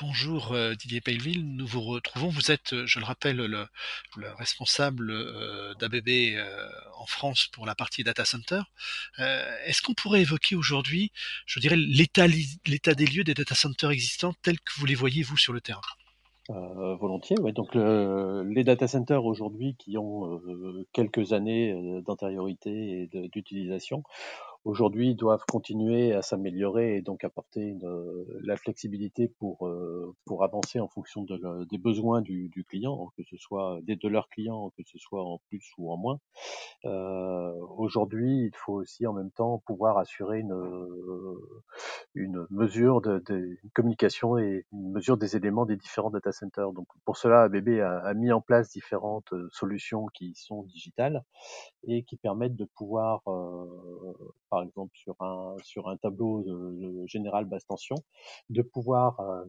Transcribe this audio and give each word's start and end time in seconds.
Bonjour 0.00 0.52
euh, 0.52 0.74
Didier 0.74 1.00
Payville, 1.00 1.56
nous 1.56 1.66
vous 1.66 1.80
retrouvons. 1.80 2.28
Vous 2.28 2.52
êtes, 2.52 2.72
euh, 2.72 2.86
je 2.86 3.00
le 3.00 3.04
rappelle, 3.04 3.38
le, 3.38 3.66
le 4.16 4.32
responsable 4.34 5.10
euh, 5.10 5.74
d'ABB 5.74 6.38
en 6.96 7.06
France 7.06 7.48
pour 7.48 7.66
la 7.66 7.74
partie 7.74 8.04
data 8.04 8.24
center. 8.24 8.60
Est-ce 9.18 9.82
qu'on 9.82 9.94
pourrait 9.94 10.20
évoquer 10.20 10.54
aujourd'hui, 10.54 11.10
je 11.46 11.58
dirais, 11.58 11.76
l'état 11.76 12.28
des 12.28 13.06
lieux 13.06 13.24
des 13.24 13.34
data 13.34 13.56
centers 13.56 13.90
existants 13.90 14.34
tels 14.42 14.60
que 14.60 14.72
vous 14.76 14.86
les 14.86 14.94
voyez 14.94 15.24
vous 15.24 15.36
sur 15.36 15.52
le 15.52 15.60
terrain? 15.60 15.80
Volontiers, 16.48 17.38
ouais. 17.40 17.52
Donc 17.52 17.74
le, 17.74 18.44
les 18.48 18.64
data 18.64 18.86
centers 18.88 19.24
aujourd'hui 19.24 19.74
qui 19.78 19.98
ont 19.98 20.40
quelques 20.92 21.32
années 21.32 22.00
d'antériorité 22.06 23.08
et 23.12 23.28
d'utilisation 23.28 24.02
aujourd'hui 24.68 25.14
doivent 25.14 25.44
continuer 25.50 26.12
à 26.12 26.20
s'améliorer 26.20 26.96
et 26.96 27.02
donc 27.02 27.24
apporter 27.24 27.62
une, 27.62 27.86
euh, 27.86 28.24
la 28.44 28.56
flexibilité 28.56 29.28
pour 29.38 29.66
euh, 29.66 30.14
pour 30.26 30.44
avancer 30.44 30.78
en 30.78 30.88
fonction 30.88 31.22
de 31.22 31.64
des 31.64 31.78
besoins 31.78 32.20
du, 32.20 32.50
du, 32.50 32.64
client, 32.64 33.10
que 33.16 33.22
ce 33.24 33.36
soit 33.38 33.80
des 33.82 33.96
de 33.96 34.08
leurs 34.08 34.28
clients, 34.28 34.70
que 34.76 34.82
ce 34.84 34.98
soit 34.98 35.24
en 35.24 35.38
plus 35.48 35.64
ou 35.78 35.90
en 35.90 35.96
moins. 35.96 36.20
Euh, 36.84 37.54
aujourd'hui, 37.78 38.44
il 38.44 38.56
faut 38.56 38.74
aussi 38.74 39.06
en 39.06 39.14
même 39.14 39.30
temps 39.30 39.62
pouvoir 39.66 39.96
assurer 39.96 40.40
une 40.40 40.54
une 42.14 42.46
mesure 42.50 43.00
de, 43.00 43.22
de 43.26 43.36
une 43.36 43.70
communication 43.74 44.36
et 44.38 44.66
une 44.72 44.92
mesure 44.92 45.16
des 45.16 45.34
éléments 45.34 45.64
des 45.64 45.76
différents 45.76 46.10
data 46.10 46.30
centers. 46.30 46.72
Donc 46.72 46.88
pour 47.06 47.16
cela, 47.16 47.42
ABB 47.44 47.80
a, 47.80 48.00
a 48.00 48.14
mis 48.14 48.32
en 48.32 48.42
place 48.42 48.70
différentes 48.70 49.32
solutions 49.50 50.06
qui 50.12 50.34
sont 50.34 50.64
digitales 50.64 51.24
et 51.84 52.02
qui 52.02 52.16
permettent 52.16 52.56
de 52.56 52.66
pouvoir 52.76 53.22
euh, 53.28 54.57
exemple 54.62 54.96
sur 54.96 55.14
un 55.20 55.56
sur 55.62 55.88
un 55.88 55.96
tableau 55.96 56.42
de, 56.42 57.06
général 57.06 57.44
basse 57.46 57.66
tension, 57.66 57.96
de 58.50 58.62
pouvoir 58.62 59.20
euh, 59.20 59.44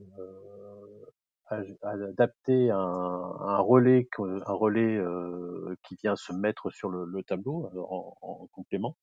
adapter 1.81 2.69
un, 2.69 2.77
un, 2.77 3.59
relais, 3.59 4.07
un 4.19 4.53
relais 4.53 4.97
euh, 4.97 5.75
qui 5.83 5.95
vient 6.01 6.15
se 6.15 6.33
mettre 6.33 6.69
sur 6.69 6.89
le, 6.89 7.05
le 7.05 7.23
tableau 7.23 7.69
euh, 7.73 7.81
en, 7.89 8.15
en, 8.21 8.47
complément 8.51 8.95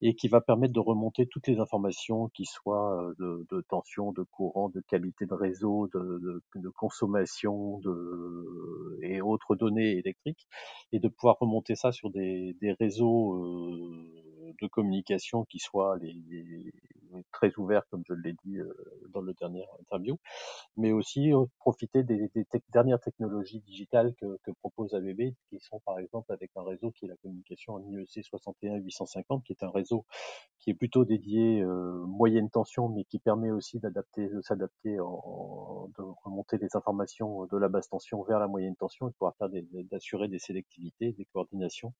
et 0.00 0.14
qui 0.14 0.28
va 0.28 0.40
permettre 0.40 0.72
de 0.72 0.80
remonter 0.80 1.26
toutes 1.26 1.46
les 1.46 1.60
informations 1.60 2.28
qui 2.28 2.44
soient 2.44 3.02
euh, 3.02 3.14
de, 3.18 3.46
de 3.50 3.60
tension, 3.68 4.12
de 4.12 4.22
courant, 4.22 4.68
de 4.68 4.80
qualité 4.80 5.26
de 5.26 5.34
réseau, 5.34 5.88
de, 5.94 6.00
de, 6.00 6.42
de, 6.56 6.68
consommation 6.70 7.78
de, 7.80 8.98
et 9.02 9.20
autres 9.20 9.54
données 9.54 9.98
électriques 9.98 10.46
et 10.92 10.98
de 10.98 11.08
pouvoir 11.08 11.38
remonter 11.40 11.76
ça 11.76 11.92
sur 11.92 12.10
des, 12.10 12.56
des 12.60 12.72
réseaux 12.72 13.34
euh, 13.34 14.21
de 14.60 14.66
communication 14.66 15.44
qui 15.44 15.58
soient 15.58 15.96
les, 15.98 16.14
les, 16.30 16.72
très 17.32 17.52
ouverts 17.56 17.86
comme 17.90 18.02
je 18.08 18.14
l'ai 18.14 18.34
dit 18.44 18.58
dans 19.10 19.20
le 19.20 19.34
dernier 19.34 19.64
interview, 19.80 20.18
mais 20.76 20.92
aussi 20.92 21.30
profiter 21.58 22.02
des, 22.02 22.28
des 22.34 22.44
te 22.44 22.58
dernières 22.72 23.00
technologies 23.00 23.60
digitales 23.60 24.14
que, 24.14 24.38
que, 24.44 24.50
propose 24.60 24.94
ABB, 24.94 25.34
qui 25.48 25.60
sont 25.60 25.80
par 25.84 25.98
exemple 25.98 26.32
avec 26.32 26.50
un 26.56 26.62
réseau 26.62 26.90
qui 26.90 27.04
est 27.04 27.08
la 27.08 27.16
communication 27.16 27.74
en 27.74 27.80
IEC 27.80 28.24
61-850, 28.24 29.42
qui 29.42 29.52
est 29.52 29.62
un 29.62 29.70
réseau 29.70 30.04
qui 30.58 30.70
est 30.70 30.74
plutôt 30.74 31.04
dédié 31.04 31.60
euh, 31.60 32.04
moyenne 32.06 32.48
tension, 32.48 32.88
mais 32.88 33.04
qui 33.04 33.18
permet 33.18 33.50
aussi 33.50 33.80
d'adapter, 33.80 34.28
de 34.28 34.40
s'adapter, 34.42 34.96
de 34.96 36.02
remonter 36.24 36.56
les 36.58 36.76
informations 36.76 37.46
de 37.46 37.56
la 37.58 37.68
basse 37.68 37.88
tension 37.88 38.22
vers 38.22 38.38
la 38.38 38.46
moyenne 38.46 38.76
tension 38.76 39.08
et 39.08 39.10
de 39.10 39.16
pouvoir 39.16 39.34
faire 39.36 39.48
d'assurer 39.90 40.28
des, 40.28 40.32
des 40.32 40.38
sélectivités, 40.38 41.12
des 41.12 41.24
coordinations 41.32 41.92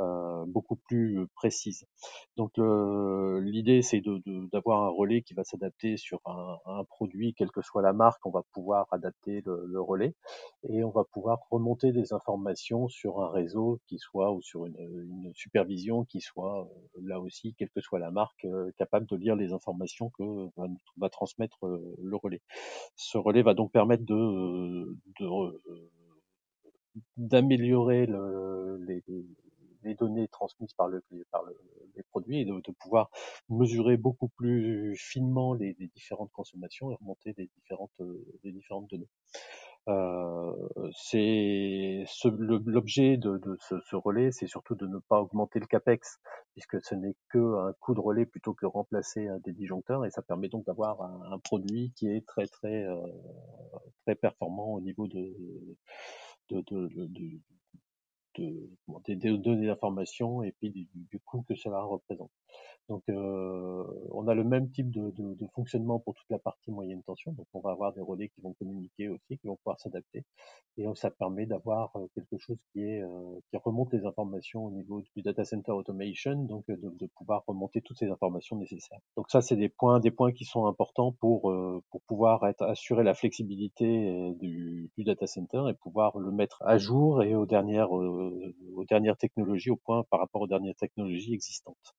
euh, 0.00 0.44
beaucoup 0.46 0.76
plus 0.76 1.26
précises. 1.34 1.86
Donc 2.36 2.52
l'idée 2.56 3.82
c'est 3.82 4.00
d'avoir 4.00 4.20
de, 4.24 4.47
un 4.54 4.88
relais 4.88 5.22
qui 5.22 5.34
va 5.34 5.44
s'adapter 5.44 5.96
sur 5.96 6.20
un, 6.26 6.56
un 6.66 6.84
produit, 6.84 7.34
quelle 7.34 7.50
que 7.50 7.62
soit 7.62 7.82
la 7.82 7.92
marque, 7.92 8.24
on 8.26 8.30
va 8.30 8.42
pouvoir 8.52 8.86
adapter 8.90 9.42
le, 9.44 9.64
le, 9.66 9.80
relais 9.80 10.14
et 10.68 10.84
on 10.84 10.90
va 10.90 11.04
pouvoir 11.04 11.38
remonter 11.50 11.92
des 11.92 12.12
informations 12.12 12.88
sur 12.88 13.20
un 13.22 13.30
réseau 13.30 13.80
qui 13.86 13.98
soit 13.98 14.32
ou 14.32 14.42
sur 14.42 14.66
une, 14.66 14.76
une 14.78 15.32
supervision 15.34 16.04
qui 16.04 16.20
soit 16.20 16.62
euh, 16.62 17.00
là 17.02 17.20
aussi, 17.20 17.54
quelle 17.54 17.70
que 17.70 17.80
soit 17.80 17.98
la 17.98 18.10
marque, 18.10 18.44
euh, 18.44 18.70
capable 18.78 19.06
de 19.06 19.16
lire 19.16 19.36
les 19.36 19.52
informations 19.52 20.10
que 20.10 20.48
va, 20.56 20.66
va 20.96 21.08
transmettre 21.08 21.66
euh, 21.66 21.94
le 22.02 22.16
relais. 22.16 22.42
Ce 22.96 23.18
relais 23.18 23.42
va 23.42 23.54
donc 23.54 23.72
permettre 23.72 24.04
de, 24.04 24.96
de 25.20 25.26
d'améliorer 27.16 28.06
le, 28.06 28.78
les, 28.86 29.02
les 29.82 29.94
données 29.94 30.28
transmises 30.28 30.72
par, 30.74 30.88
le, 30.88 31.02
par 31.30 31.42
le, 31.44 31.56
les 31.96 32.02
produits 32.04 32.40
et 32.40 32.44
de, 32.44 32.52
de, 32.52 32.72
pouvoir 32.72 33.10
mesurer 33.48 33.96
beaucoup 33.96 34.28
plus 34.28 34.94
finement 34.96 35.54
les, 35.54 35.76
les, 35.78 35.88
différentes 35.88 36.32
consommations 36.32 36.90
et 36.90 36.96
remonter 36.96 37.34
les 37.36 37.48
différentes, 37.56 37.92
les 38.44 38.52
différentes 38.52 38.88
données. 38.90 39.08
Euh, 39.88 40.52
c'est 40.94 42.04
l'objet 42.26 43.16
de, 43.16 43.38
de 43.38 43.56
ce, 43.60 43.80
ce, 43.88 43.96
relais, 43.96 44.30
c'est 44.32 44.46
surtout 44.46 44.74
de 44.74 44.86
ne 44.86 44.98
pas 44.98 45.20
augmenter 45.22 45.60
le 45.60 45.66
capex, 45.66 46.20
puisque 46.52 46.82
ce 46.84 46.94
n'est 46.94 47.14
que 47.30 47.38
un 47.38 47.72
coût 47.80 47.94
de 47.94 48.00
relais 48.00 48.26
plutôt 48.26 48.52
que 48.52 48.66
remplacer 48.66 49.28
des 49.44 49.52
disjoncteurs, 49.52 50.04
et 50.04 50.10
ça 50.10 50.20
permet 50.20 50.48
donc 50.48 50.66
d'avoir 50.66 51.00
un, 51.00 51.32
un, 51.32 51.38
produit 51.38 51.92
qui 51.96 52.08
est 52.10 52.26
très 52.26 52.46
très 52.46 52.84
euh, 52.84 53.00
très 54.04 54.14
performant 54.14 54.74
au 54.74 54.80
niveau 54.82 55.06
de, 55.08 55.34
de, 56.50 56.60
de, 56.70 57.40
de 58.36 58.70
de, 59.06 59.14
des, 59.14 59.38
données 59.38 59.66
d'information 59.66 60.42
et 60.42 60.52
puis 60.52 60.70
du, 60.70 60.86
du, 60.94 61.20
coût 61.20 61.42
que 61.42 61.54
cela 61.54 61.82
représente. 61.82 62.30
Donc, 62.88 63.02
euh, 63.10 63.84
on 64.12 64.28
a 64.28 64.34
le 64.34 64.44
même 64.44 64.70
type 64.70 64.90
de, 64.90 65.10
de, 65.10 65.34
de, 65.34 65.46
fonctionnement 65.54 65.98
pour 65.98 66.14
toute 66.14 66.30
la 66.30 66.38
partie 66.38 66.70
moyenne 66.70 67.02
tension. 67.02 67.32
Donc, 67.32 67.46
on 67.52 67.60
va 67.60 67.72
avoir 67.72 67.92
des 67.92 68.00
relais 68.00 68.30
qui 68.30 68.40
vont 68.40 68.54
communiquer 68.54 69.10
aussi, 69.10 69.36
qui 69.38 69.46
vont 69.46 69.56
pouvoir 69.56 69.78
s'adapter. 69.78 70.24
Et 70.78 70.84
donc, 70.84 70.96
ça 70.96 71.10
permet 71.10 71.44
d'avoir 71.44 71.94
euh, 71.96 72.06
quelque 72.14 72.38
chose 72.38 72.56
qui 72.72 72.80
est 72.80 73.02
euh, 73.02 73.40
qui 73.50 73.58
remonte 73.58 73.92
les 73.92 74.06
informations 74.06 74.64
au 74.64 74.70
niveau 74.70 75.02
du 75.14 75.22
data 75.22 75.44
center 75.44 75.72
automation, 75.72 76.42
donc 76.44 76.64
de, 76.68 76.76
de 76.76 77.06
pouvoir 77.14 77.44
remonter 77.46 77.82
toutes 77.82 77.98
ces 77.98 78.08
informations 78.08 78.56
nécessaires. 78.56 79.00
Donc, 79.18 79.26
ça, 79.28 79.42
c'est 79.42 79.56
des 79.56 79.68
points 79.68 80.00
des 80.00 80.10
points 80.10 80.32
qui 80.32 80.46
sont 80.46 80.64
importants 80.64 81.12
pour 81.12 81.50
euh, 81.50 81.82
pour 81.90 82.00
pouvoir 82.02 82.46
être 82.46 82.62
assurer 82.62 83.04
la 83.04 83.12
flexibilité 83.12 84.32
du, 84.40 84.90
du, 84.96 85.04
data 85.04 85.26
center 85.26 85.64
et 85.68 85.74
pouvoir 85.74 86.18
le 86.18 86.30
mettre 86.30 86.62
à 86.64 86.78
jour 86.78 87.22
et 87.22 87.34
aux 87.34 87.46
dernières 87.46 87.90
aux 88.74 88.84
dernières 88.84 89.16
technologies, 89.16 89.70
au 89.70 89.76
point 89.76 90.04
par 90.10 90.20
rapport 90.20 90.42
aux 90.42 90.46
dernières 90.46 90.74
technologies 90.76 91.34
existantes. 91.34 91.94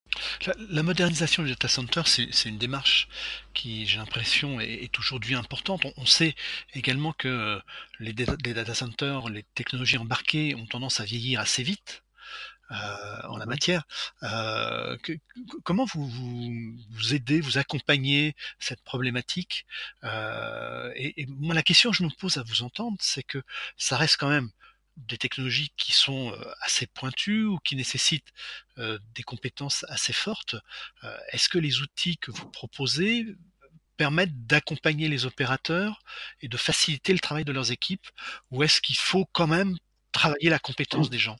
La, 0.46 0.54
la 0.70 0.82
modernisation 0.82 1.42
du 1.42 1.50
data 1.50 1.68
center, 1.68 2.02
c'est 2.06 2.48
une 2.48 2.58
démarche 2.58 3.08
qui, 3.54 3.86
j'ai 3.86 3.98
l'impression, 3.98 4.60
est, 4.60 4.84
est, 4.84 4.98
aujourd'hui 4.98 5.34
importante. 5.34 5.84
On, 5.84 5.92
on, 5.96 6.06
sait 6.06 6.34
également 6.74 7.12
que 7.12 7.60
les, 7.98 8.14
les, 8.44 8.54
data 8.54 8.74
centers, 8.74 9.28
les 9.28 9.44
technologies 9.54 9.98
embarquées 9.98 10.54
ont 10.54 10.66
tendance 10.66 11.00
à 11.00 11.04
vieillir 11.04 11.40
assez 11.40 11.62
vite. 11.62 12.02
Euh, 12.72 13.22
en 13.24 13.36
la 13.36 13.46
matière. 13.46 13.82
Euh, 14.22 14.96
que, 14.98 15.12
comment 15.64 15.86
vous, 15.86 16.06
vous, 16.08 16.76
vous, 16.90 17.14
aidez, 17.14 17.40
vous 17.40 17.58
accompagnez 17.58 18.36
cette 18.60 18.80
problématique 18.82 19.66
euh, 20.04 20.92
et, 20.94 21.20
et, 21.20 21.26
moi, 21.26 21.52
la 21.52 21.64
question 21.64 21.90
que 21.90 21.96
je 21.96 22.04
me 22.04 22.10
pose 22.10 22.36
à 22.36 22.44
vous 22.44 22.62
entendre, 22.62 22.96
c'est 23.00 23.24
que 23.24 23.42
ça 23.76 23.96
reste 23.96 24.18
quand 24.18 24.28
même 24.28 24.50
des 24.96 25.18
technologies 25.18 25.72
qui 25.76 25.92
sont 25.92 26.34
assez 26.60 26.86
pointues 26.86 27.44
ou 27.44 27.58
qui 27.58 27.76
nécessitent 27.76 28.32
euh, 28.78 28.98
des 29.14 29.22
compétences 29.22 29.84
assez 29.88 30.12
fortes. 30.12 30.56
Euh, 31.04 31.16
Est-ce 31.32 31.48
que 31.48 31.58
les 31.58 31.80
outils 31.80 32.18
que 32.18 32.30
vous 32.30 32.48
proposez 32.50 33.26
permettent 33.96 34.46
d'accompagner 34.46 35.08
les 35.08 35.26
opérateurs 35.26 36.00
et 36.40 36.48
de 36.48 36.56
faciliter 36.56 37.12
le 37.12 37.18
travail 37.18 37.44
de 37.44 37.52
leurs 37.52 37.72
équipes 37.72 38.06
ou 38.50 38.62
est-ce 38.62 38.80
qu'il 38.80 38.96
faut 38.96 39.26
quand 39.32 39.46
même 39.46 39.76
travailler 40.12 40.48
la 40.48 40.58
compétence 40.58 41.10
des 41.10 41.18
gens? 41.18 41.36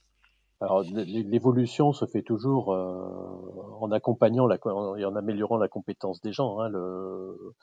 Alors 0.61 0.83
l'évolution 0.83 1.95
se 1.95 2.05
fait 2.05 2.21
toujours 2.21 2.75
euh, 2.75 3.81
en 3.81 3.91
accompagnant 3.93 4.47
la, 4.47 4.57
et 4.99 5.05
en 5.07 5.17
améliorant 5.17 5.57
la 5.57 5.69
compétence 5.69 6.21
des 6.21 6.33
gens. 6.35 6.61
Hein, 6.61 6.69
le, 6.69 7.55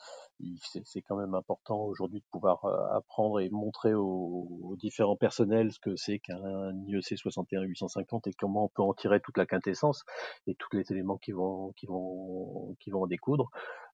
c'est 0.60 1.04
quand 1.04 1.16
même 1.16 1.36
important 1.36 1.80
aujourd'hui 1.82 2.22
de 2.22 2.26
pouvoir 2.32 2.66
euh, 2.66 2.98
apprendre 2.98 3.40
et 3.40 3.50
montrer 3.50 3.94
aux, 3.94 4.48
aux 4.64 4.76
différents 4.78 5.16
personnels 5.16 5.72
ce 5.72 5.80
que 5.80 5.96
c'est 5.96 6.18
qu'un 6.18 6.74
IEC 6.88 7.20
61-850 7.20 8.28
et 8.30 8.34
comment 8.34 8.66
on 8.66 8.70
peut 8.70 8.82
en 8.82 8.94
tirer 8.96 9.20
toute 9.20 9.38
la 9.38 9.46
quintessence 9.46 10.04
et 10.48 10.56
tous 10.56 10.76
les 10.76 10.92
éléments 10.92 11.18
qui 11.18 11.34
vont 11.34 11.74
qui 11.74 11.86
vont 11.86 12.76
qui 12.80 12.90
vont 12.90 13.04
en 13.04 13.08
découdre. 13.08 13.52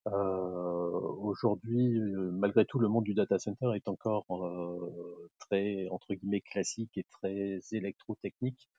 Euh, 0.07 0.89
aujourd'hui, 1.21 1.97
euh, 1.97 2.31
malgré 2.31 2.65
tout, 2.65 2.79
le 2.79 2.89
monde 2.89 3.05
du 3.05 3.13
data 3.13 3.39
center 3.39 3.71
est 3.75 3.87
encore 3.87 4.25
euh, 4.31 5.29
très 5.39 5.87
entre 5.91 6.13
guillemets 6.13 6.41
classique 6.41 6.97
et 6.97 7.05
très 7.09 7.59
électrotechnique 7.71 8.69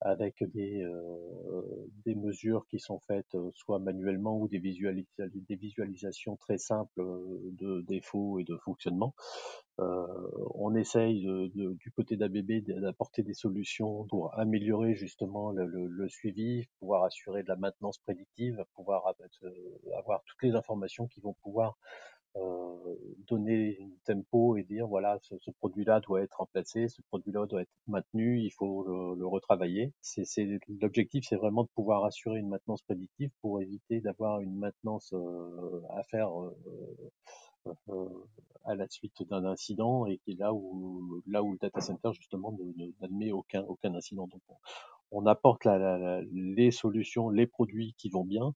avec 0.00 0.42
des, 0.52 0.82
euh, 0.82 1.62
des 2.04 2.14
mesures 2.14 2.66
qui 2.68 2.78
sont 2.78 3.00
faites 3.06 3.34
euh, 3.34 3.50
soit 3.54 3.78
manuellement 3.78 4.38
ou 4.38 4.48
des, 4.48 4.58
visualis 4.58 5.06
des 5.18 5.56
visualisations 5.56 6.36
très 6.36 6.58
simples 6.58 7.00
euh, 7.00 7.40
de 7.52 7.80
défauts 7.82 8.38
et 8.38 8.44
de 8.44 8.56
fonctionnement. 8.58 9.14
On 9.78 10.76
essaye 10.76 11.26
du 11.52 11.90
côté 11.96 12.16
d'ABB 12.16 12.64
d'apporter 12.80 13.24
des 13.24 13.34
solutions 13.34 14.04
pour 14.04 14.38
améliorer 14.38 14.94
justement 14.94 15.50
le, 15.50 16.08
suivi, 16.08 16.68
pouvoir 16.78 17.02
assurer 17.02 17.42
de 17.42 17.48
la 17.48 17.56
maintenance 17.56 17.98
prédictive, 17.98 18.64
pouvoir 18.76 19.04
avoir 19.98 20.22
toutes 20.26 20.42
les 20.44 20.54
informations 20.54 21.08
qui 21.08 21.20
vont 21.20 21.34
pouvoir 21.42 21.76
donner 23.28 23.78
un 23.80 23.90
tempo 24.04 24.56
et 24.56 24.64
dire 24.64 24.86
voilà 24.86 25.18
ce, 25.22 25.36
ce 25.38 25.50
produit-là 25.50 26.00
doit 26.00 26.22
être 26.22 26.36
remplacé, 26.38 26.88
ce 26.88 27.00
produit-là 27.02 27.46
doit 27.46 27.62
être 27.62 27.72
maintenu, 27.86 28.40
il 28.40 28.50
faut 28.50 28.84
le, 28.84 29.18
le 29.18 29.26
retravailler. 29.26 29.92
C'est, 30.00 30.24
c'est 30.24 30.58
l'objectif, 30.80 31.24
c'est 31.28 31.36
vraiment 31.36 31.62
de 31.64 31.68
pouvoir 31.74 32.04
assurer 32.04 32.38
une 32.38 32.48
maintenance 32.48 32.82
prédictive 32.82 33.30
pour 33.40 33.62
éviter 33.62 34.00
d'avoir 34.00 34.40
une 34.40 34.56
maintenance 34.58 35.12
euh, 35.14 35.80
à 35.90 36.02
faire 36.04 36.28
euh, 36.42 36.56
euh, 37.88 38.08
à 38.64 38.74
la 38.74 38.86
suite 38.88 39.22
d'un 39.28 39.44
incident 39.44 40.06
et 40.06 40.18
qui 40.18 40.32
est 40.32 40.38
là 40.38 40.52
où 40.52 41.22
là 41.26 41.42
où 41.42 41.52
le 41.52 41.58
data 41.58 41.80
center 41.80 42.10
justement 42.12 42.56
n'admet 43.00 43.32
aucun 43.32 43.62
aucun 43.62 43.94
incident. 43.94 44.28
On 45.14 45.26
apporte 45.26 45.66
les 46.32 46.70
solutions, 46.72 47.30
les 47.30 47.46
produits 47.46 47.94
qui 47.96 48.10
vont 48.10 48.24
bien. 48.24 48.52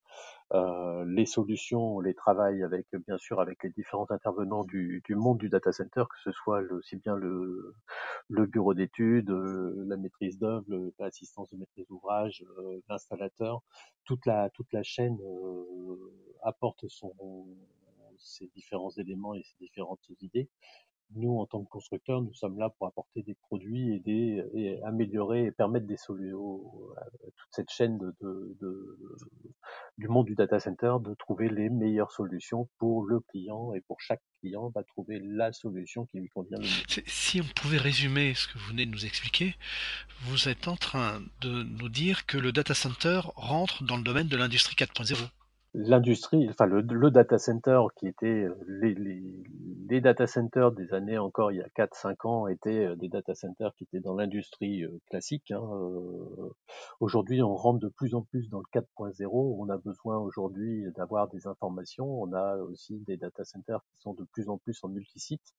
Euh, 0.54 1.04
les 1.06 1.26
solutions, 1.26 1.96
on 1.96 2.00
les 2.00 2.14
travaille 2.14 2.62
avec, 2.62 2.86
bien 3.06 3.16
sûr, 3.16 3.40
avec 3.40 3.62
les 3.62 3.70
différents 3.70 4.10
intervenants 4.10 4.64
du, 4.64 5.02
monde 5.10 5.38
du 5.38 5.48
data 5.48 5.70
center, 5.72 6.04
que 6.10 6.18
ce 6.24 6.32
soit 6.32 6.62
aussi 6.72 6.96
bien 6.96 7.14
le, 7.16 7.74
bureau 8.28 8.74
d'études, 8.74 9.30
euh, 9.30 9.84
la 9.86 9.96
maîtrise 9.96 10.38
d'œuvre, 10.38 10.64
l'assistance 10.98 11.48
de 11.50 11.58
maîtrise 11.58 11.86
d'ouvrage, 11.86 12.44
euh, 12.58 12.80
l'installateur. 12.88 13.62
Toute 14.04 14.26
la, 14.26 14.50
toute 14.50 14.72
la 14.72 14.82
chaîne 14.82 15.18
apporte 16.42 16.86
ses 18.16 18.48
différents 18.48 18.90
éléments 18.90 19.34
et 19.34 19.42
ses 19.42 19.56
différentes 19.60 20.08
idées 20.20 20.48
nous, 21.14 21.38
en 21.38 21.46
tant 21.46 21.62
que 21.62 21.68
constructeurs, 21.68 22.22
nous 22.22 22.34
sommes 22.34 22.58
là 22.58 22.70
pour 22.70 22.86
apporter 22.86 23.22
des 23.22 23.34
produits 23.34 24.00
des, 24.00 24.44
et 24.54 24.82
améliorer 24.82 25.46
et 25.46 25.50
permettre 25.50 25.86
des 25.86 25.96
solutions 25.96 26.62
à 26.96 27.04
toute 27.04 27.48
cette 27.50 27.70
chaîne 27.70 27.98
du 29.98 30.08
monde 30.08 30.26
du 30.26 30.34
data 30.34 30.60
center 30.60 30.96
de 31.00 31.14
trouver 31.14 31.48
les 31.48 31.70
meilleures 31.70 32.12
solutions 32.12 32.68
pour 32.78 33.06
le 33.06 33.20
client 33.20 33.72
et 33.74 33.80
pour 33.80 34.00
chaque 34.00 34.22
client 34.40 34.70
va 34.74 34.82
trouver 34.84 35.20
la 35.22 35.52
solution 35.52 36.04
qui 36.06 36.18
lui 36.18 36.28
convient 36.28 36.58
le 36.58 36.64
mieux. 36.64 37.02
Si 37.06 37.40
on 37.40 37.60
pouvait 37.60 37.78
résumer 37.78 38.34
ce 38.34 38.46
que 38.46 38.58
vous 38.58 38.68
venez 38.68 38.86
de 38.86 38.90
nous 38.90 39.06
expliquer, 39.06 39.54
vous 40.22 40.48
êtes 40.48 40.68
en 40.68 40.76
train 40.76 41.20
de 41.40 41.62
nous 41.62 41.88
dire 41.88 42.26
que 42.26 42.38
le 42.38 42.52
data 42.52 42.74
center 42.74 43.20
rentre 43.36 43.84
dans 43.84 43.96
le 43.96 44.02
domaine 44.02 44.28
de 44.28 44.36
l'industrie 44.36 44.76
4.0 44.76 45.28
l'industrie, 45.74 46.48
enfin 46.48 46.66
le, 46.66 46.80
le, 46.80 47.10
data 47.10 47.38
center 47.38 47.80
qui 47.96 48.06
était 48.06 48.44
euh, 48.44 48.54
les, 48.66 48.94
les, 48.94 49.22
les, 49.88 50.00
data 50.00 50.26
centers 50.26 50.72
des 50.72 50.94
années 50.94 51.18
encore 51.18 51.52
il 51.52 51.58
y 51.58 51.62
a 51.62 51.68
4-5 51.76 52.26
ans 52.26 52.46
étaient 52.46 52.86
euh, 52.86 52.96
des 52.96 53.08
data 53.08 53.34
centers 53.34 53.74
qui 53.74 53.84
étaient 53.84 54.00
dans 54.00 54.14
l'industrie 54.14 54.84
euh, 54.84 54.98
classique. 55.10 55.50
Hein. 55.50 55.60
Aujourd'hui, 57.00 57.42
on 57.42 57.54
rentre 57.54 57.80
de 57.80 57.88
plus 57.88 58.14
en 58.14 58.22
plus 58.22 58.48
dans 58.48 58.60
le 58.60 58.80
4.0. 58.80 59.28
On 59.30 59.68
a 59.68 59.76
besoin 59.76 60.18
aujourd'hui 60.18 60.84
d'avoir 60.96 61.28
des 61.28 61.46
informations. 61.46 62.06
On 62.22 62.32
a 62.32 62.56
aussi 62.56 62.98
des 63.06 63.16
data 63.16 63.44
centers 63.44 63.80
qui 63.80 64.00
sont 64.00 64.14
de 64.14 64.24
plus 64.32 64.48
en 64.48 64.56
plus 64.58 64.78
en 64.82 64.88
multisite, 64.88 65.54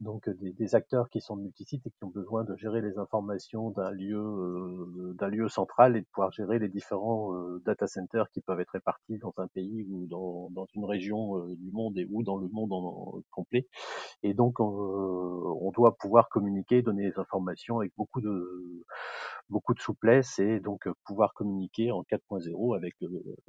donc 0.00 0.28
des, 0.28 0.52
des 0.52 0.74
acteurs 0.74 1.10
qui 1.10 1.20
sont 1.20 1.36
multisites 1.36 1.86
et 1.86 1.90
qui 1.90 2.04
ont 2.04 2.10
besoin 2.10 2.44
de 2.44 2.56
gérer 2.56 2.80
les 2.80 2.98
informations 2.98 3.70
d'un 3.70 3.90
lieu 3.90 5.14
d'un 5.18 5.28
lieu 5.28 5.48
central 5.48 5.96
et 5.96 6.00
de 6.00 6.06
pouvoir 6.06 6.32
gérer 6.32 6.58
les 6.58 6.68
différents 6.68 7.32
data 7.64 7.86
centers 7.86 8.30
qui 8.30 8.40
peuvent 8.40 8.60
être 8.60 8.70
répartis 8.70 9.18
dans 9.18 9.34
un 9.36 9.41
pays 9.48 9.84
ou 9.90 10.06
dans, 10.06 10.66
une 10.74 10.84
région 10.84 11.38
euh, 11.38 11.56
du 11.56 11.70
monde 11.70 11.98
et 11.98 12.06
ou 12.10 12.22
dans 12.22 12.36
le 12.36 12.48
monde 12.48 12.72
en, 12.72 13.20
complet. 13.30 13.66
Et 14.22 14.34
donc, 14.34 14.60
on, 14.60 14.64
on, 14.64 15.70
doit 15.72 15.96
pouvoir 15.96 16.28
communiquer, 16.28 16.82
donner 16.82 17.10
des 17.10 17.18
informations 17.18 17.80
avec 17.80 17.92
beaucoup 17.96 18.20
de 18.20 18.84
beaucoup 19.48 19.74
de 19.74 19.80
souplesse 19.80 20.38
et 20.38 20.60
donc 20.60 20.88
pouvoir 21.04 21.34
communiquer 21.34 21.90
en 21.90 22.02
4.0 22.02 22.76
avec 22.76 22.94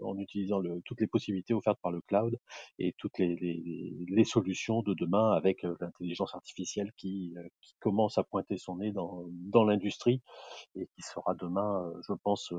en 0.02 0.18
utilisant 0.18 0.60
le, 0.60 0.82
toutes 0.86 1.00
les 1.00 1.08
possibilités 1.08 1.54
offertes 1.54 1.80
par 1.82 1.92
le 1.92 2.02
cloud 2.02 2.38
et 2.80 2.94
toutes 2.98 3.18
les, 3.20 3.36
les, 3.36 3.96
les 4.08 4.24
solutions 4.24 4.82
de 4.82 4.94
demain 4.94 5.32
avec 5.32 5.64
l'intelligence 5.64 6.36
artificielle 6.36 6.92
qui, 6.98 7.34
qui 7.62 7.76
commence 7.80 8.18
à 8.18 8.24
pointer 8.24 8.58
son 8.58 8.78
nez 8.78 8.92
dans, 8.92 9.24
dans 9.30 9.64
l'industrie 9.64 10.22
et 10.76 10.88
qui 10.88 11.02
sera 11.02 11.34
demain, 11.36 11.92
je 12.08 12.14
pense, 12.14 12.54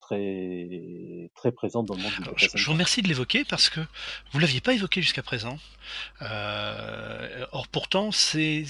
très, 0.00 1.30
très 1.34 1.52
présente 1.52 1.86
dans 1.86 1.94
le 1.94 2.02
monde 2.02 2.12
du 2.12 2.22
data 2.22 2.36
Je 2.54 2.64
vous 2.64 2.72
remercie 2.72 3.02
de 3.02 3.08
l'évoquer 3.08 3.44
parce 3.44 3.68
que 3.68 3.80
vous 3.80 4.38
ne 4.38 4.40
l'aviez 4.40 4.60
pas 4.60 4.72
évoqué 4.72 5.02
jusqu'à 5.02 5.22
présent. 5.22 5.58
Euh, 6.22 7.46
or 7.52 7.68
pourtant, 7.68 8.10
c'est 8.12 8.64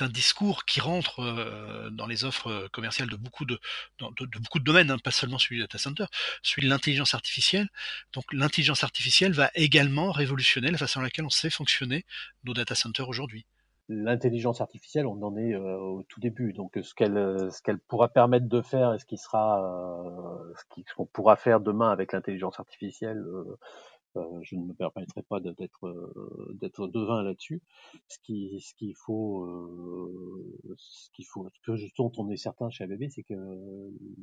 un 0.00 0.08
discours 0.08 0.64
qui 0.64 0.80
rentre 0.80 1.20
euh, 1.20 1.90
dans 1.90 2.06
les 2.06 2.24
offres 2.24 2.68
commerciales 2.72 3.08
de 3.08 3.16
beaucoup 3.16 3.44
de, 3.44 3.58
de, 4.00 4.26
de 4.26 4.38
beaucoup 4.38 4.58
de 4.58 4.64
domaines, 4.64 4.90
hein, 4.90 4.98
pas 4.98 5.10
seulement 5.10 5.38
celui 5.38 5.56
du 5.56 5.62
data 5.62 5.78
center, 5.78 6.06
celui 6.42 6.66
de 6.66 6.70
l'intelligence 6.70 7.14
artificielle. 7.14 7.68
Donc 8.12 8.24
l'intelligence 8.32 8.84
artificielle 8.84 9.32
va 9.32 9.50
également 9.54 10.12
révolutionner 10.12 10.70
la 10.70 10.78
façon 10.78 11.00
dans 11.00 11.04
laquelle 11.04 11.24
on 11.24 11.30
sait 11.30 11.50
fonctionner 11.50 12.04
nos 12.44 12.54
data 12.54 12.74
centers 12.74 13.08
aujourd'hui 13.08 13.46
l'intelligence 13.88 14.60
artificielle, 14.60 15.06
on 15.06 15.22
en 15.22 15.36
est 15.36 15.54
euh, 15.54 15.76
au 15.76 16.02
tout 16.04 16.20
début. 16.20 16.52
Donc, 16.52 16.78
ce 16.82 16.94
qu'elle 16.94 17.50
ce 17.50 17.62
qu'elle 17.62 17.78
pourra 17.78 18.08
permettre 18.08 18.48
de 18.48 18.62
faire 18.62 18.94
et 18.94 18.98
ce 18.98 19.04
qui 19.04 19.16
sera 19.18 19.64
euh, 19.64 20.54
ce 20.86 20.94
qu'on 20.94 21.06
pourra 21.06 21.36
faire 21.36 21.60
demain 21.60 21.90
avec 21.90 22.12
l'intelligence 22.12 22.58
artificielle, 22.60 23.18
euh, 23.18 23.44
euh, 23.48 23.56
je 24.42 24.56
ne 24.56 24.64
me 24.64 24.74
permettrai 24.74 25.22
pas 25.22 25.40
d'être 25.40 25.86
euh, 25.86 26.56
d'être 26.60 26.86
devin 26.86 27.22
là-dessus. 27.22 27.62
Ce 28.08 28.18
qui 28.22 28.60
ce 28.60 28.74
qu'il 28.74 28.94
faut 28.94 29.44
euh, 29.44 30.76
ce 30.76 31.08
faut 31.24 31.48
ce 31.52 31.60
que 31.60 31.96
dont 31.96 32.12
on 32.18 32.30
est 32.30 32.36
certain 32.36 32.70
chez 32.70 32.84
ABB, 32.84 33.08
c'est 33.10 33.22
que 33.22 33.34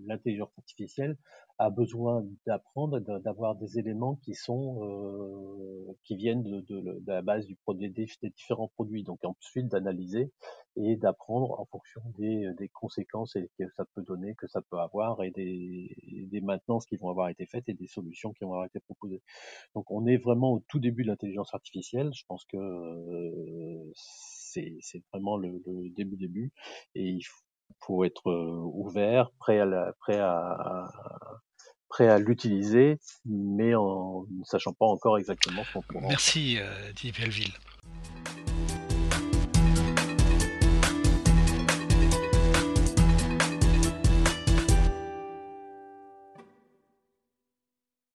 l'intelligence 0.06 0.52
artificielle 0.58 1.18
a 1.58 1.70
besoin 1.70 2.26
d'apprendre, 2.46 3.00
d'avoir 3.00 3.56
des 3.56 3.80
éléments 3.80 4.16
qui 4.16 4.34
sont 4.34 5.96
qui 6.04 6.16
viennent 6.16 6.44
de, 6.44 7.02
la 7.06 7.22
base 7.22 7.48
des, 7.48 8.30
différents 8.36 8.70
produits. 8.70 9.04
Donc 9.04 9.20
ensuite 9.24 9.68
d'analyser 9.68 10.32
et 10.76 10.96
d'apprendre 10.96 11.60
en 11.60 11.66
fonction 11.66 12.02
des, 12.18 12.50
des 12.58 12.70
conséquences 12.70 13.36
et 13.36 13.50
que 13.58 13.70
ça 13.76 13.86
peut 13.94 14.02
donner, 14.02 14.36
que 14.36 14.48
ça 14.48 14.62
peut 14.62 14.80
avoir 14.80 15.24
et 15.24 15.32
des, 15.32 15.96
des 16.32 16.42
maintenances 16.42 16.86
qui 16.86 16.96
vont 16.96 17.10
avoir 17.10 17.30
été 17.30 17.46
faites 17.46 17.68
et 17.68 17.74
des 17.74 17.88
solutions 17.88 18.32
qui 18.34 18.44
vont 18.44 18.54
avoir 18.54 18.66
été 18.66 18.80
proposées. 18.80 19.22
On 19.90 20.06
est 20.06 20.18
vraiment 20.18 20.54
au 20.54 20.64
tout 20.68 20.80
début 20.80 21.04
de 21.04 21.10
l'intelligence 21.10 21.54
artificielle. 21.54 22.12
Je 22.14 22.24
pense 22.28 22.46
que 22.46 22.58
euh, 22.58 23.92
c'est 23.96 24.80
vraiment 25.12 25.38
le, 25.38 25.62
début 25.96 26.18
début 26.18 26.52
et 26.96 27.04
il 27.04 27.24
faut 27.82 28.04
être 28.04 28.30
euh, 28.30 28.62
ouvert, 28.74 29.32
prêt 29.40 29.60
à 29.60 30.90
l'utiliser, 32.20 33.00
mais 33.26 33.76
en 33.76 34.26
ne 34.30 34.44
sachant 34.44 34.74
pas 34.74 34.86
encore 34.86 35.18
exactement 35.18 35.64
ce 35.64 35.80
qu'on 35.80 36.02
Merci, 36.02 36.58
euh, 36.60 36.92
Didier 36.94 37.12
Belleville. 37.12 37.54